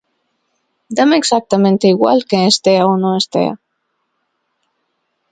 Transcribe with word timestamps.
Dáme 0.97 1.15
exactamente 1.21 1.91
igual 1.93 2.19
quen 2.29 2.41
estea 2.51 2.87
ou 2.89 2.95
non 3.03 3.13
estea. 3.21 3.53